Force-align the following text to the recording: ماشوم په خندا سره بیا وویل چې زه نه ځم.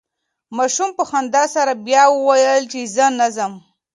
ماشوم 0.57 0.89
په 0.97 1.03
خندا 1.09 1.43
سره 1.55 1.73
بیا 1.85 2.03
وویل 2.11 2.63
چې 2.71 2.79
زه 2.95 3.05
نه 3.19 3.27
ځم. 3.35 3.53